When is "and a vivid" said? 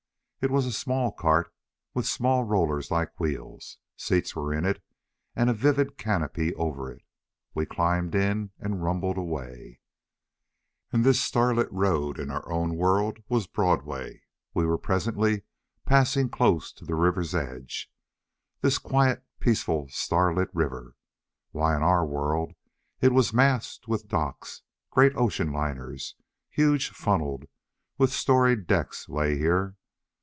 5.35-5.99